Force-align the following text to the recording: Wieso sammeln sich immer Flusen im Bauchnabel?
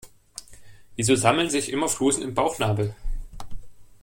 Wieso 0.95 1.15
sammeln 1.15 1.51
sich 1.51 1.69
immer 1.71 1.87
Flusen 1.87 2.23
im 2.23 2.33
Bauchnabel? 2.33 2.95